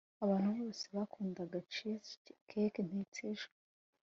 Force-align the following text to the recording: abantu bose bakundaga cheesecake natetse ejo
abantu 0.23 0.49
bose 0.59 0.85
bakundaga 0.97 1.57
cheesecake 1.73 2.79
natetse 2.87 3.19
ejo 3.31 3.49